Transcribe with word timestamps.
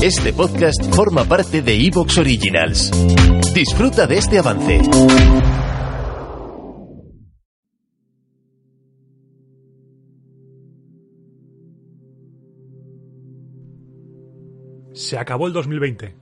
Este 0.00 0.32
podcast 0.32 0.94
forma 0.94 1.24
parte 1.24 1.60
de 1.60 1.74
Evox 1.74 2.18
Originals. 2.18 2.92
Disfruta 3.52 4.06
de 4.06 4.18
este 4.18 4.38
avance. 4.38 4.80
Se 14.92 15.18
acabó 15.18 15.48
el 15.48 15.52
2020. 15.52 16.14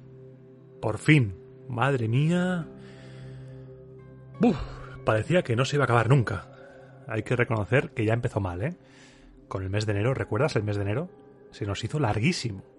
Por 0.80 0.96
fin. 0.96 1.34
Madre 1.68 2.08
mía. 2.08 2.66
Parecía 5.04 5.42
que 5.42 5.54
no 5.54 5.66
se 5.66 5.76
iba 5.76 5.82
a 5.82 5.84
acabar 5.84 6.08
nunca. 6.08 6.48
Hay 7.06 7.24
que 7.24 7.36
reconocer 7.36 7.90
que 7.90 8.06
ya 8.06 8.14
empezó 8.14 8.40
mal, 8.40 8.62
¿eh? 8.62 8.74
Con 9.48 9.62
el 9.62 9.68
mes 9.68 9.84
de 9.84 9.92
enero, 9.92 10.14
¿recuerdas 10.14 10.56
el 10.56 10.62
mes 10.62 10.76
de 10.76 10.82
enero? 10.82 11.10
Se 11.50 11.66
nos 11.66 11.84
hizo 11.84 12.00
larguísimo. 12.00 12.75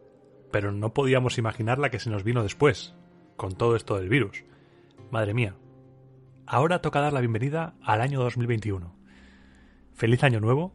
Pero 0.51 0.71
no 0.71 0.93
podíamos 0.93 1.37
imaginar 1.37 1.79
la 1.79 1.89
que 1.89 1.99
se 1.99 2.09
nos 2.09 2.23
vino 2.23 2.43
después, 2.43 2.95
con 3.35 3.53
todo 3.55 3.75
esto 3.75 3.97
del 3.97 4.09
virus. 4.09 4.43
Madre 5.11 5.33
mía. 5.33 5.55
Ahora 6.45 6.81
toca 6.81 7.01
dar 7.01 7.13
la 7.13 7.19
bienvenida 7.19 7.75
al 7.81 8.01
año 8.01 8.21
2021. 8.21 8.95
Feliz 9.93 10.23
año 10.23 10.39
nuevo. 10.39 10.73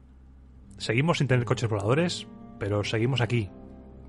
Seguimos 0.79 1.19
sin 1.19 1.29
tener 1.29 1.45
coches 1.45 1.71
voladores, 1.71 2.27
pero 2.59 2.85
seguimos 2.85 3.21
aquí, 3.21 3.51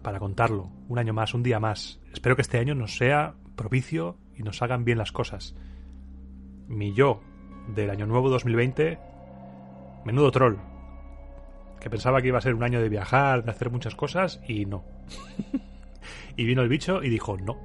para 0.01 0.19
contarlo, 0.19 0.69
un 0.87 0.99
año 0.99 1.13
más, 1.13 1.33
un 1.33 1.43
día 1.43 1.59
más. 1.59 1.99
Espero 2.11 2.35
que 2.35 2.41
este 2.41 2.59
año 2.59 2.75
nos 2.75 2.97
sea 2.97 3.35
propicio 3.55 4.17
y 4.35 4.43
nos 4.43 4.61
hagan 4.61 4.83
bien 4.83 4.97
las 4.97 5.11
cosas. 5.11 5.55
Mi 6.67 6.93
yo 6.93 7.21
del 7.67 7.89
año 7.89 8.05
nuevo 8.05 8.29
2020, 8.29 8.99
menudo 10.05 10.31
troll, 10.31 10.57
que 11.83 11.89
pensaba 11.89 12.21
que 12.21 12.29
iba 12.29 12.37
a 12.37 12.41
ser 12.41 12.55
un 12.55 12.63
año 12.63 12.81
de 12.81 12.87
viajar, 12.87 13.43
de 13.43 13.51
hacer 13.51 13.69
muchas 13.69 13.93
cosas, 13.93 14.39
y 14.47 14.65
no. 14.65 14.85
y 16.37 16.45
vino 16.45 16.61
el 16.61 16.69
bicho 16.69 17.03
y 17.03 17.09
dijo 17.09 17.35
no. 17.37 17.57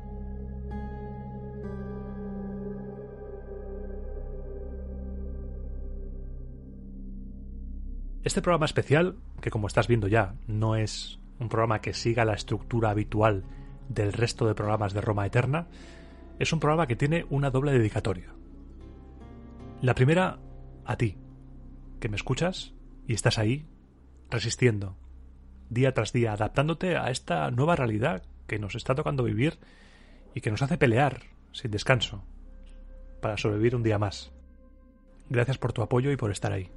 Este 8.25 8.42
programa 8.42 8.66
especial, 8.66 9.16
que 9.41 9.50
como 9.50 9.69
estás 9.69 9.86
viendo 9.86 10.08
ya, 10.08 10.34
no 10.48 10.75
es 10.75 11.20
un 11.38 11.48
programa 11.48 11.80
que 11.80 11.94
siga 11.94 12.25
la 12.25 12.34
estructura 12.34 12.91
habitual 12.91 13.44
del 13.88 14.12
resto 14.12 14.48
de 14.48 14.56
programas 14.56 14.94
de 14.94 15.00
Roma 15.00 15.27
Eterna, 15.27 15.69
es 16.41 16.53
un 16.53 16.58
programa 16.58 16.88
que 16.88 16.97
tiene 16.97 17.25
una 17.30 17.50
doble 17.50 17.70
dedicatoria. 17.70 18.34
La 19.80 19.94
primera, 19.94 20.41
a 20.84 20.97
ti, 20.97 21.16
que 22.00 22.08
me 22.08 22.16
escuchas 22.16 22.75
y 23.06 23.14
estás 23.14 23.38
ahí, 23.38 23.69
resistiendo, 24.31 24.97
día 25.71 25.93
tras 25.95 26.12
día, 26.12 26.33
adaptándote 26.33 26.97
a 26.97 27.11
esta 27.11 27.51
nueva 27.51 27.77
realidad 27.77 28.23
que 28.47 28.59
nos 28.59 28.75
está 28.75 28.95
tocando 28.95 29.25
vivir 29.25 29.59
y 30.34 30.41
que 30.41 30.51
nos 30.51 30.62
hace 30.62 30.79
pelear 30.79 31.23
sin 31.53 31.71
descanso 31.71 32.25
para 33.21 33.37
sobrevivir 33.37 33.77
un 33.77 33.83
día 33.83 33.99
más. 33.99 34.33
Gracias 35.31 35.59
por 35.59 35.73
tu 35.73 35.83
apoyo 35.83 36.11
y 36.11 36.17
por 36.17 36.31
estar 36.31 36.53
ahí. 36.53 36.71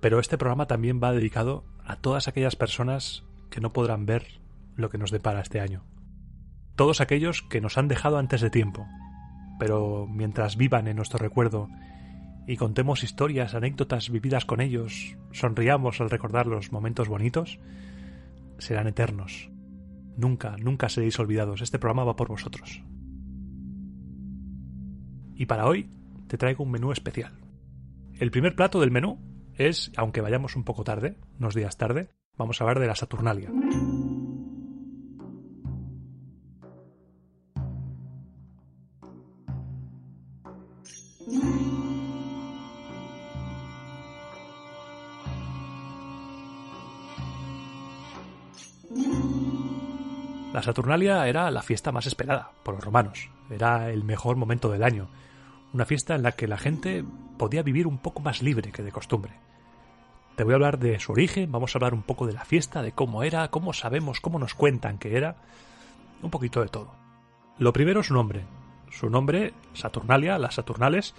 Pero 0.00 0.18
este 0.18 0.38
programa 0.38 0.66
también 0.66 1.00
va 1.02 1.12
dedicado 1.12 1.64
a 1.84 1.96
todas 1.96 2.26
aquellas 2.26 2.56
personas 2.56 3.24
que 3.50 3.60
no 3.60 3.72
podrán 3.72 4.06
ver 4.06 4.40
lo 4.76 4.88
que 4.88 4.98
nos 4.98 5.10
depara 5.10 5.40
este 5.40 5.60
año. 5.60 5.84
Todos 6.74 7.00
aquellos 7.00 7.42
que 7.42 7.60
nos 7.60 7.76
han 7.76 7.88
dejado 7.88 8.16
antes 8.16 8.40
de 8.40 8.50
tiempo, 8.50 8.86
pero 9.58 10.06
mientras 10.08 10.56
vivan 10.56 10.88
en 10.88 10.96
nuestro 10.96 11.18
recuerdo 11.18 11.68
y 12.50 12.56
contemos 12.56 13.04
historias, 13.04 13.54
anécdotas 13.54 14.10
vividas 14.10 14.44
con 14.44 14.60
ellos, 14.60 15.16
sonriamos 15.30 16.00
al 16.00 16.10
recordar 16.10 16.48
los 16.48 16.72
momentos 16.72 17.08
bonitos, 17.08 17.60
serán 18.58 18.88
eternos. 18.88 19.48
Nunca, 20.16 20.56
nunca 20.56 20.88
seréis 20.88 21.16
olvidados. 21.20 21.60
Este 21.60 21.78
programa 21.78 22.02
va 22.02 22.16
por 22.16 22.26
vosotros. 22.26 22.82
Y 25.36 25.46
para 25.46 25.66
hoy 25.66 25.90
te 26.26 26.38
traigo 26.38 26.64
un 26.64 26.72
menú 26.72 26.90
especial. 26.90 27.38
El 28.18 28.32
primer 28.32 28.56
plato 28.56 28.80
del 28.80 28.90
menú 28.90 29.20
es, 29.54 29.92
aunque 29.96 30.20
vayamos 30.20 30.56
un 30.56 30.64
poco 30.64 30.82
tarde, 30.82 31.18
unos 31.38 31.54
días 31.54 31.76
tarde, 31.76 32.08
vamos 32.36 32.60
a 32.60 32.64
hablar 32.64 32.80
de 32.80 32.88
la 32.88 32.96
Saturnalia. 32.96 33.48
La 50.52 50.64
Saturnalia 50.64 51.28
era 51.28 51.48
la 51.52 51.62
fiesta 51.62 51.92
más 51.92 52.06
esperada 52.06 52.50
por 52.64 52.74
los 52.74 52.82
romanos, 52.82 53.30
era 53.50 53.90
el 53.90 54.02
mejor 54.02 54.34
momento 54.34 54.68
del 54.68 54.82
año, 54.82 55.08
una 55.72 55.84
fiesta 55.84 56.16
en 56.16 56.24
la 56.24 56.32
que 56.32 56.48
la 56.48 56.58
gente 56.58 57.04
podía 57.38 57.62
vivir 57.62 57.86
un 57.86 57.98
poco 57.98 58.20
más 58.20 58.42
libre 58.42 58.72
que 58.72 58.82
de 58.82 58.90
costumbre. 58.90 59.34
Te 60.34 60.42
voy 60.42 60.52
a 60.52 60.56
hablar 60.56 60.80
de 60.80 60.98
su 60.98 61.12
origen, 61.12 61.52
vamos 61.52 61.72
a 61.72 61.78
hablar 61.78 61.94
un 61.94 62.02
poco 62.02 62.26
de 62.26 62.32
la 62.32 62.44
fiesta, 62.44 62.82
de 62.82 62.90
cómo 62.90 63.22
era, 63.22 63.48
cómo 63.48 63.72
sabemos, 63.72 64.20
cómo 64.20 64.40
nos 64.40 64.54
cuentan 64.54 64.98
que 64.98 65.16
era, 65.16 65.36
un 66.20 66.30
poquito 66.30 66.62
de 66.62 66.68
todo. 66.68 66.94
Lo 67.58 67.72
primero 67.72 68.02
su 68.02 68.14
nombre. 68.14 68.44
Su 68.90 69.08
nombre, 69.08 69.54
Saturnalia, 69.74 70.36
las 70.36 70.56
Saturnales, 70.56 71.14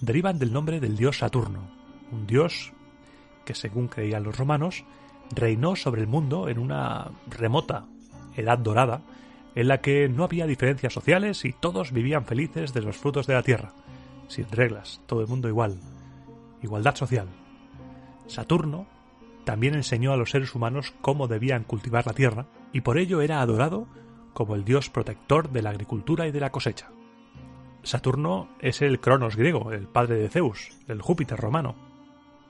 derivan 0.00 0.38
del 0.38 0.52
nombre 0.52 0.80
del 0.80 0.98
dios 0.98 1.18
Saturno, 1.18 1.60
un 2.12 2.26
dios 2.26 2.74
que, 3.46 3.54
según 3.54 3.88
creían 3.88 4.22
los 4.22 4.36
romanos, 4.36 4.84
reinó 5.34 5.76
sobre 5.76 6.02
el 6.02 6.08
mundo 6.08 6.50
en 6.50 6.58
una 6.58 7.10
remota 7.26 7.86
edad 8.36 8.58
dorada 8.58 9.02
en 9.54 9.68
la 9.68 9.80
que 9.80 10.08
no 10.08 10.24
había 10.24 10.46
diferencias 10.46 10.92
sociales 10.92 11.44
y 11.44 11.52
todos 11.52 11.92
vivían 11.92 12.26
felices 12.26 12.74
de 12.74 12.82
los 12.82 12.96
frutos 12.96 13.26
de 13.26 13.34
la 13.34 13.42
tierra, 13.42 13.72
sin 14.28 14.48
reglas, 14.50 15.00
todo 15.06 15.22
el 15.22 15.28
mundo 15.28 15.48
igual, 15.48 15.80
igualdad 16.62 16.94
social. 16.94 17.28
Saturno 18.26 18.86
también 19.44 19.74
enseñó 19.74 20.12
a 20.12 20.16
los 20.16 20.30
seres 20.30 20.54
humanos 20.54 20.92
cómo 21.00 21.28
debían 21.28 21.64
cultivar 21.64 22.06
la 22.06 22.12
tierra 22.12 22.46
y 22.72 22.82
por 22.82 22.98
ello 22.98 23.22
era 23.22 23.40
adorado 23.40 23.86
como 24.34 24.54
el 24.54 24.64
dios 24.64 24.90
protector 24.90 25.50
de 25.50 25.62
la 25.62 25.70
agricultura 25.70 26.26
y 26.26 26.32
de 26.32 26.40
la 26.40 26.50
cosecha. 26.50 26.90
Saturno 27.82 28.48
es 28.60 28.82
el 28.82 29.00
Cronos 29.00 29.36
griego, 29.36 29.72
el 29.72 29.86
padre 29.86 30.16
de 30.16 30.28
Zeus, 30.28 30.72
el 30.88 31.00
Júpiter 31.00 31.38
romano. 31.38 31.76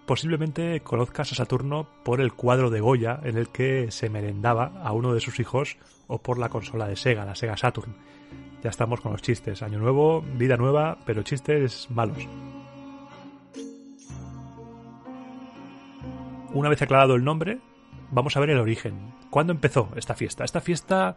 Posiblemente 0.06 0.81
conozcas 0.83 1.33
a 1.33 1.34
Saturno 1.34 1.89
por 2.05 2.21
el 2.21 2.33
cuadro 2.33 2.71
de 2.71 2.81
Goya 2.81 3.19
en 3.25 3.37
el 3.37 3.49
que 3.49 3.91
se 3.91 4.09
merendaba 4.09 4.81
a 4.84 4.93
uno 4.93 5.12
de 5.12 5.21
sus 5.21 5.41
hijos 5.41 5.78
o 6.06 6.22
por 6.22 6.39
la 6.39 6.49
consola 6.49 6.87
de 6.87 6.94
Sega, 6.94 7.25
la 7.25 7.34
Sega 7.34 7.56
Saturn. 7.56 7.97
Ya 8.62 8.71
estamos 8.71 9.00
con 9.00 9.11
los 9.11 9.21
chistes. 9.21 9.62
Año 9.62 9.81
nuevo, 9.81 10.22
vida 10.22 10.56
nueva, 10.56 10.99
pero 11.05 11.25
chistes 11.25 11.89
malos. 11.91 12.19
Una 16.55 16.69
vez 16.69 16.81
aclarado 16.83 17.16
el 17.16 17.25
nombre, 17.25 17.59
vamos 18.12 18.37
a 18.37 18.41
ver 18.41 18.50
el 18.50 18.61
origen. 18.61 19.12
¿Cuándo 19.31 19.53
empezó 19.53 19.91
esta 19.97 20.15
fiesta? 20.15 20.45
Esta 20.45 20.61
fiesta, 20.61 21.16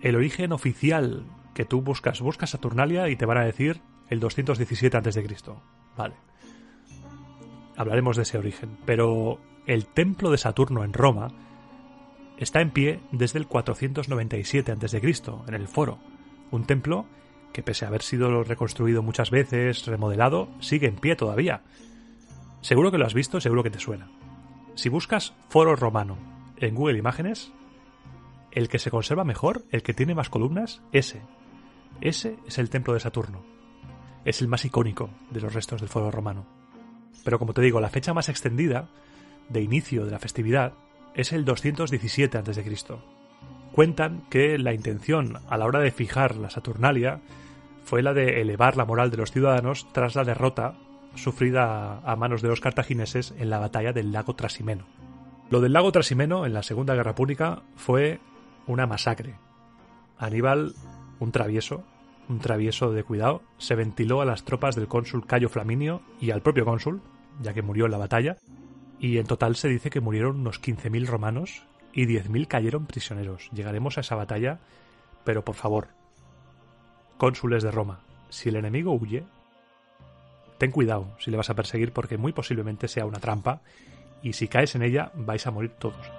el 0.00 0.14
origen 0.14 0.52
oficial 0.52 1.24
que 1.52 1.64
tú 1.64 1.82
buscas, 1.82 2.20
buscas 2.20 2.50
Saturnalia 2.50 3.08
y 3.08 3.16
te 3.16 3.26
van 3.26 3.38
a 3.38 3.44
decir 3.44 3.82
el 4.08 4.20
217 4.20 4.96
a.C. 4.96 5.36
Vale 5.96 6.30
hablaremos 7.80 8.16
de 8.16 8.24
ese 8.24 8.36
origen, 8.36 8.76
pero 8.84 9.38
el 9.66 9.86
templo 9.86 10.30
de 10.30 10.36
Saturno 10.36 10.84
en 10.84 10.92
Roma 10.92 11.32
está 12.36 12.60
en 12.60 12.70
pie 12.70 13.00
desde 13.10 13.38
el 13.38 13.46
497 13.46 14.72
a.C., 14.72 15.00
en 15.48 15.54
el 15.54 15.66
Foro, 15.66 15.98
un 16.50 16.66
templo 16.66 17.06
que 17.54 17.62
pese 17.62 17.86
a 17.86 17.88
haber 17.88 18.02
sido 18.02 18.44
reconstruido 18.44 19.02
muchas 19.02 19.30
veces, 19.30 19.86
remodelado, 19.86 20.48
sigue 20.60 20.88
en 20.88 20.96
pie 20.96 21.16
todavía. 21.16 21.62
Seguro 22.60 22.90
que 22.90 22.98
lo 22.98 23.06
has 23.06 23.14
visto, 23.14 23.40
seguro 23.40 23.62
que 23.62 23.70
te 23.70 23.80
suena. 23.80 24.10
Si 24.74 24.90
buscas 24.90 25.32
Foro 25.48 25.74
Romano 25.74 26.18
en 26.58 26.74
Google 26.74 26.98
Imágenes, 26.98 27.50
el 28.52 28.68
que 28.68 28.78
se 28.78 28.90
conserva 28.90 29.24
mejor, 29.24 29.64
el 29.70 29.82
que 29.82 29.94
tiene 29.94 30.14
más 30.14 30.28
columnas, 30.28 30.82
ese. 30.92 31.22
Ese 32.02 32.36
es 32.46 32.58
el 32.58 32.68
templo 32.68 32.92
de 32.92 33.00
Saturno. 33.00 33.42
Es 34.26 34.42
el 34.42 34.48
más 34.48 34.66
icónico 34.66 35.08
de 35.30 35.40
los 35.40 35.54
restos 35.54 35.80
del 35.80 35.88
Foro 35.88 36.10
Romano. 36.10 36.59
Pero 37.24 37.38
como 37.38 37.54
te 37.54 37.62
digo, 37.62 37.80
la 37.80 37.90
fecha 37.90 38.14
más 38.14 38.28
extendida 38.28 38.88
de 39.48 39.62
inicio 39.62 40.04
de 40.04 40.10
la 40.10 40.18
festividad 40.18 40.72
es 41.14 41.32
el 41.32 41.44
217 41.44 42.38
a.C. 42.38 42.64
Cuentan 43.72 44.22
que 44.30 44.58
la 44.58 44.72
intención 44.72 45.38
a 45.48 45.56
la 45.56 45.66
hora 45.66 45.80
de 45.80 45.90
fijar 45.90 46.36
la 46.36 46.50
Saturnalia 46.50 47.20
fue 47.84 48.02
la 48.02 48.14
de 48.14 48.40
elevar 48.40 48.76
la 48.76 48.84
moral 48.84 49.10
de 49.10 49.16
los 49.16 49.32
ciudadanos 49.32 49.86
tras 49.92 50.14
la 50.14 50.24
derrota 50.24 50.74
sufrida 51.14 51.98
a 51.98 52.16
manos 52.16 52.42
de 52.42 52.48
los 52.48 52.60
cartagineses 52.60 53.34
en 53.38 53.50
la 53.50 53.58
batalla 53.58 53.92
del 53.92 54.12
lago 54.12 54.34
Trasimeno. 54.34 54.86
Lo 55.50 55.60
del 55.60 55.72
lago 55.72 55.90
Trasimeno 55.90 56.46
en 56.46 56.52
la 56.52 56.62
Segunda 56.62 56.94
Guerra 56.94 57.14
Púnica 57.14 57.62
fue 57.74 58.20
una 58.66 58.86
masacre. 58.86 59.34
Aníbal, 60.18 60.74
un 61.18 61.32
travieso, 61.32 61.82
un 62.30 62.38
travieso 62.38 62.92
de 62.92 63.02
cuidado, 63.02 63.42
se 63.58 63.74
ventiló 63.74 64.20
a 64.20 64.24
las 64.24 64.44
tropas 64.44 64.76
del 64.76 64.86
cónsul 64.86 65.26
Cayo 65.26 65.48
Flaminio 65.48 66.00
y 66.20 66.30
al 66.30 66.42
propio 66.42 66.64
cónsul, 66.64 67.02
ya 67.42 67.52
que 67.52 67.62
murió 67.62 67.86
en 67.86 67.90
la 67.90 67.98
batalla, 67.98 68.36
Y 69.02 69.16
en 69.16 69.26
total 69.26 69.56
se 69.56 69.68
dice 69.68 69.88
que 69.88 70.00
murieron 70.00 70.40
unos 70.40 70.60
15.000 70.60 71.06
romanos 71.06 71.62
y 71.94 72.04
10.000 72.04 72.46
cayeron 72.46 72.84
prisioneros. 72.84 73.48
Llegaremos 73.50 73.96
a 73.96 74.02
esa 74.02 74.14
batalla, 74.14 74.60
pero 75.24 75.42
por 75.42 75.54
favor, 75.54 75.88
cónsules 77.16 77.62
de 77.62 77.70
Roma, 77.70 78.00
si 78.28 78.50
el 78.50 78.56
enemigo 78.56 78.92
huye, 78.92 79.24
ten 80.58 80.70
cuidado 80.70 81.16
si 81.18 81.30
le 81.30 81.38
vas 81.38 81.48
a 81.48 81.54
perseguir 81.54 81.94
porque 81.94 82.18
muy 82.18 82.32
posiblemente 82.32 82.88
sea 82.88 83.06
una 83.06 83.20
trampa 83.20 83.62
y 84.22 84.34
si 84.34 84.48
caes 84.48 84.74
en 84.74 84.82
ella 84.82 85.12
vais 85.14 85.46
a 85.46 85.50
morir 85.50 85.70
todos. 85.78 86.12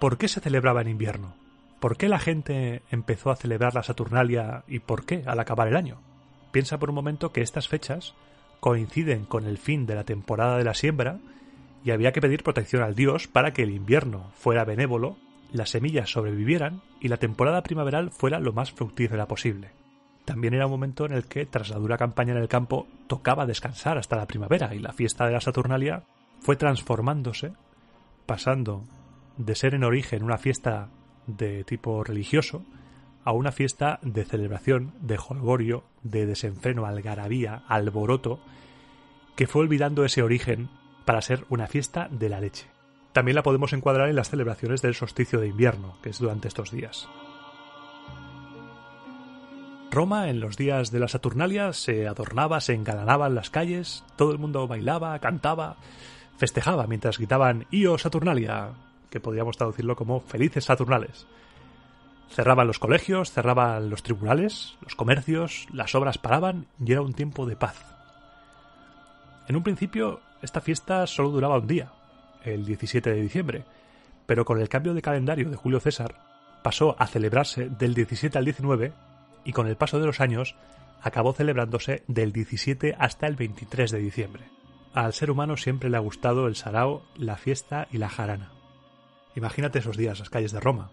¿Por 0.00 0.18
qué 0.18 0.28
se 0.28 0.40
celebraba 0.40 0.82
en 0.82 0.88
invierno? 0.88 1.34
¿Por 1.80 1.96
qué 1.96 2.08
la 2.08 2.18
gente 2.18 2.82
empezó 2.90 3.30
a 3.30 3.36
celebrar 3.36 3.74
la 3.74 3.82
Saturnalia 3.82 4.62
y 4.68 4.80
por 4.80 5.06
qué 5.06 5.22
al 5.26 5.40
acabar 5.40 5.68
el 5.68 5.76
año? 5.76 6.02
Piensa 6.52 6.78
por 6.78 6.90
un 6.90 6.94
momento 6.94 7.32
que 7.32 7.40
estas 7.40 7.68
fechas 7.68 8.14
coinciden 8.60 9.24
con 9.24 9.46
el 9.46 9.56
fin 9.56 9.86
de 9.86 9.94
la 9.94 10.04
temporada 10.04 10.58
de 10.58 10.64
la 10.64 10.74
siembra 10.74 11.18
y 11.82 11.92
había 11.92 12.12
que 12.12 12.20
pedir 12.20 12.42
protección 12.42 12.82
al 12.82 12.94
dios 12.94 13.26
para 13.26 13.52
que 13.52 13.62
el 13.62 13.70
invierno 13.70 14.30
fuera 14.34 14.64
benévolo, 14.64 15.16
las 15.50 15.70
semillas 15.70 16.10
sobrevivieran 16.10 16.82
y 17.00 17.08
la 17.08 17.16
temporada 17.16 17.62
primaveral 17.62 18.10
fuera 18.10 18.38
lo 18.38 18.52
más 18.52 18.72
fructífera 18.72 19.26
posible. 19.26 19.70
También 20.26 20.52
era 20.52 20.66
un 20.66 20.72
momento 20.72 21.06
en 21.06 21.12
el 21.12 21.24
que, 21.24 21.46
tras 21.46 21.70
la 21.70 21.78
dura 21.78 21.96
campaña 21.96 22.32
en 22.32 22.42
el 22.42 22.48
campo, 22.48 22.86
tocaba 23.06 23.46
descansar 23.46 23.96
hasta 23.96 24.16
la 24.16 24.26
primavera 24.26 24.74
y 24.74 24.78
la 24.78 24.92
fiesta 24.92 25.24
de 25.24 25.32
la 25.32 25.40
Saturnalia 25.40 26.02
fue 26.40 26.56
transformándose, 26.56 27.52
pasando 28.26 28.82
de 29.36 29.54
ser 29.54 29.74
en 29.74 29.84
origen 29.84 30.22
una 30.22 30.38
fiesta 30.38 30.88
de 31.26 31.64
tipo 31.64 32.04
religioso 32.04 32.64
a 33.24 33.32
una 33.32 33.50
fiesta 33.50 33.98
de 34.02 34.24
celebración, 34.24 34.94
de 35.00 35.16
jolgorio, 35.16 35.82
de 36.02 36.26
desenfreno, 36.26 36.86
algarabía, 36.86 37.64
alboroto, 37.66 38.38
que 39.34 39.48
fue 39.48 39.62
olvidando 39.62 40.04
ese 40.04 40.22
origen 40.22 40.70
para 41.04 41.20
ser 41.22 41.44
una 41.48 41.66
fiesta 41.66 42.08
de 42.10 42.28
la 42.28 42.40
leche. 42.40 42.66
También 43.12 43.34
la 43.34 43.42
podemos 43.42 43.72
encuadrar 43.72 44.08
en 44.08 44.16
las 44.16 44.30
celebraciones 44.30 44.80
del 44.80 44.94
solsticio 44.94 45.40
de 45.40 45.48
invierno, 45.48 45.98
que 46.02 46.10
es 46.10 46.18
durante 46.20 46.46
estos 46.46 46.70
días. 46.70 47.08
Roma, 49.90 50.28
en 50.28 50.40
los 50.40 50.56
días 50.56 50.90
de 50.90 51.00
la 51.00 51.08
Saturnalia, 51.08 51.72
se 51.72 52.06
adornaba, 52.06 52.60
se 52.60 52.74
engalanaba 52.74 53.26
en 53.26 53.34
las 53.34 53.50
calles, 53.50 54.04
todo 54.16 54.30
el 54.30 54.38
mundo 54.38 54.68
bailaba, 54.68 55.18
cantaba, 55.18 55.78
festejaba 56.36 56.86
mientras 56.86 57.18
gritaban 57.18 57.66
Io 57.70 57.96
Saturnalia, 57.96 58.74
que 59.16 59.20
podríamos 59.20 59.56
traducirlo 59.56 59.96
como 59.96 60.20
felices 60.20 60.66
Saturnales. 60.66 61.26
Cerraban 62.28 62.66
los 62.66 62.78
colegios, 62.78 63.32
cerraban 63.32 63.88
los 63.88 64.02
tribunales, 64.02 64.76
los 64.82 64.94
comercios, 64.94 65.66
las 65.72 65.94
obras 65.94 66.18
paraban 66.18 66.66
y 66.84 66.92
era 66.92 67.00
un 67.00 67.14
tiempo 67.14 67.46
de 67.46 67.56
paz. 67.56 67.82
En 69.48 69.56
un 69.56 69.62
principio, 69.62 70.20
esta 70.42 70.60
fiesta 70.60 71.06
solo 71.06 71.30
duraba 71.30 71.56
un 71.58 71.66
día, 71.66 71.92
el 72.44 72.66
17 72.66 73.10
de 73.10 73.22
diciembre, 73.22 73.64
pero 74.26 74.44
con 74.44 74.60
el 74.60 74.68
cambio 74.68 74.92
de 74.92 75.00
calendario 75.00 75.48
de 75.48 75.56
Julio 75.56 75.80
César, 75.80 76.20
pasó 76.62 76.94
a 76.98 77.06
celebrarse 77.06 77.70
del 77.70 77.94
17 77.94 78.36
al 78.36 78.44
19 78.44 78.92
y 79.44 79.52
con 79.52 79.66
el 79.66 79.76
paso 79.76 79.98
de 79.98 80.06
los 80.06 80.20
años 80.20 80.56
acabó 81.00 81.32
celebrándose 81.32 82.02
del 82.06 82.32
17 82.32 82.96
hasta 82.98 83.26
el 83.26 83.36
23 83.36 83.92
de 83.92 83.98
diciembre. 83.98 84.44
Al 84.92 85.14
ser 85.14 85.30
humano 85.30 85.56
siempre 85.56 85.88
le 85.88 85.96
ha 85.96 86.00
gustado 86.00 86.48
el 86.48 86.56
sarao, 86.56 87.02
la 87.16 87.36
fiesta 87.36 87.88
y 87.90 87.96
la 87.96 88.10
jarana. 88.10 88.55
Imagínate 89.36 89.78
esos 89.78 89.96
días, 89.96 90.18
las 90.18 90.30
calles 90.30 90.52
de 90.52 90.60
Roma. 90.60 90.90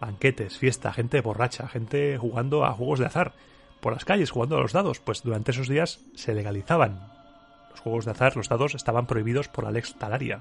Banquetes, 0.00 0.58
fiesta, 0.58 0.92
gente 0.92 1.20
borracha, 1.20 1.68
gente 1.68 2.16
jugando 2.18 2.64
a 2.64 2.72
juegos 2.72 3.00
de 3.00 3.06
azar. 3.06 3.34
Por 3.80 3.92
las 3.92 4.04
calles 4.04 4.30
jugando 4.30 4.56
a 4.56 4.60
los 4.60 4.72
dados, 4.72 5.00
pues 5.00 5.22
durante 5.22 5.50
esos 5.50 5.68
días 5.68 6.00
se 6.14 6.34
legalizaban. 6.34 7.12
Los 7.70 7.80
juegos 7.80 8.04
de 8.04 8.12
azar, 8.12 8.36
los 8.36 8.48
dados, 8.48 8.74
estaban 8.74 9.06
prohibidos 9.06 9.48
por 9.48 9.64
la 9.64 9.72
lex 9.72 9.96
talaria. 9.96 10.40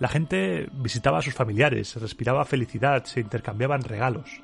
La 0.00 0.08
gente 0.08 0.68
visitaba 0.72 1.18
a 1.18 1.22
sus 1.22 1.34
familiares, 1.34 1.94
respiraba 1.96 2.44
felicidad, 2.44 3.04
se 3.04 3.20
intercambiaban 3.20 3.82
regalos. 3.82 4.40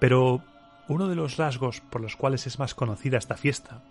Pero 0.00 0.42
uno 0.88 1.08
de 1.08 1.14
los 1.14 1.36
rasgos 1.36 1.80
por 1.80 2.00
los 2.00 2.16
cuales 2.16 2.46
es 2.46 2.58
más 2.58 2.74
conocida 2.74 3.18
esta 3.18 3.36
fiesta 3.36 3.82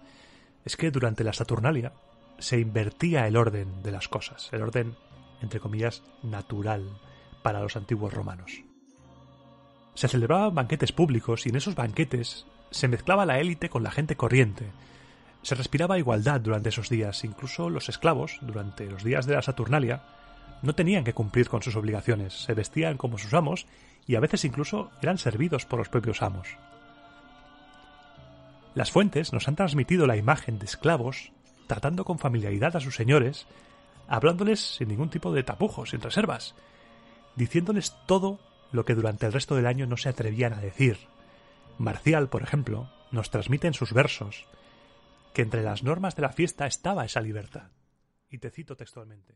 es 0.65 0.75
que 0.75 0.91
durante 0.91 1.23
la 1.23 1.33
Saturnalia 1.33 1.93
se 2.39 2.59
invertía 2.59 3.27
el 3.27 3.37
orden 3.37 3.83
de 3.83 3.91
las 3.91 4.09
cosas, 4.09 4.49
el 4.51 4.63
orden 4.63 4.95
entre 5.41 5.59
comillas, 5.59 6.03
natural 6.23 6.83
para 7.41 7.61
los 7.61 7.75
antiguos 7.75 8.13
romanos. 8.13 8.63
Se 9.93 10.07
celebraban 10.07 10.55
banquetes 10.55 10.91
públicos 10.91 11.45
y 11.45 11.49
en 11.49 11.55
esos 11.55 11.75
banquetes 11.75 12.45
se 12.71 12.87
mezclaba 12.87 13.25
la 13.25 13.39
élite 13.39 13.69
con 13.69 13.83
la 13.83 13.91
gente 13.91 14.15
corriente. 14.15 14.71
Se 15.41 15.55
respiraba 15.55 15.99
igualdad 15.99 16.41
durante 16.41 16.69
esos 16.69 16.89
días, 16.89 17.23
incluso 17.23 17.69
los 17.69 17.87
esclavos, 17.87 18.39
durante 18.41 18.85
los 18.87 19.03
días 19.03 19.25
de 19.25 19.35
la 19.35 19.41
Saturnalia, 19.41 20.03
no 20.61 20.73
tenían 20.73 21.03
que 21.03 21.13
cumplir 21.13 21.47
con 21.47 21.61
sus 21.61 21.75
obligaciones, 21.75 22.33
se 22.33 22.53
vestían 22.53 22.97
como 22.97 23.17
sus 23.17 23.33
amos 23.33 23.67
y 24.07 24.15
a 24.15 24.19
veces 24.19 24.43
incluso 24.45 24.91
eran 25.01 25.17
servidos 25.17 25.65
por 25.65 25.79
los 25.79 25.89
propios 25.89 26.21
amos. 26.21 26.47
Las 28.73 28.91
fuentes 28.91 29.31
nos 29.31 29.47
han 29.47 29.55
transmitido 29.55 30.07
la 30.07 30.17
imagen 30.17 30.59
de 30.59 30.65
esclavos 30.65 31.31
tratando 31.67 32.05
con 32.05 32.19
familiaridad 32.19 32.75
a 32.75 32.81
sus 32.81 32.95
señores 32.95 33.47
hablándoles 34.07 34.75
sin 34.75 34.89
ningún 34.89 35.09
tipo 35.09 35.31
de 35.33 35.43
tapujos, 35.43 35.91
sin 35.91 36.01
reservas, 36.01 36.55
diciéndoles 37.35 37.95
todo 38.05 38.39
lo 38.71 38.85
que 38.85 38.95
durante 38.95 39.25
el 39.25 39.33
resto 39.33 39.55
del 39.55 39.67
año 39.67 39.87
no 39.87 39.97
se 39.97 40.09
atrevían 40.09 40.53
a 40.53 40.61
decir. 40.61 40.97
Marcial, 41.77 42.29
por 42.29 42.43
ejemplo, 42.43 42.89
nos 43.11 43.29
transmite 43.29 43.67
en 43.67 43.73
sus 43.73 43.93
versos 43.93 44.45
que 45.33 45.41
entre 45.41 45.63
las 45.63 45.83
normas 45.83 46.15
de 46.15 46.21
la 46.21 46.31
fiesta 46.31 46.65
estaba 46.65 47.05
esa 47.05 47.21
libertad. 47.21 47.71
Y 48.29 48.37
te 48.37 48.49
cito 48.49 48.75
textualmente. 48.75 49.35